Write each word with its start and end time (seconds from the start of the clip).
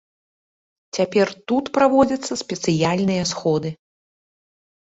Цяпер 0.97 1.27
тут 1.51 1.69
праводзяцца 1.77 2.33
спецыяльныя 2.43 3.23
сходы. 3.33 3.69